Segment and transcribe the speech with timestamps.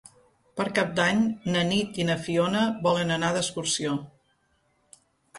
[0.59, 1.19] Per Cap d'Any
[1.55, 3.93] na Nit i na Fiona volen anar d'excursió.